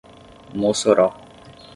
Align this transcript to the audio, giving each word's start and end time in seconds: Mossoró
Mossoró 0.61 1.07